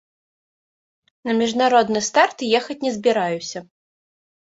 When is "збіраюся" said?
2.95-3.59